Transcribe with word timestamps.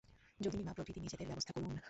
যোগীন-মা 0.39 0.73
প্রভৃতি 0.73 0.99
নিজেদের 0.99 1.27
ব্যবস্থা 1.27 1.51
করুন। 1.53 1.71